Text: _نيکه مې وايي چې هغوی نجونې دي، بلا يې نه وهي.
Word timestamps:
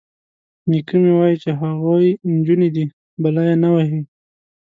_نيکه 0.69 0.95
مې 1.01 1.11
وايي 1.17 1.35
چې 1.43 1.49
هغوی 1.59 2.07
نجونې 2.33 2.69
دي، 2.75 2.85
بلا 3.21 3.43
يې 3.49 3.55
نه 3.63 3.69
وهي. 3.73 3.99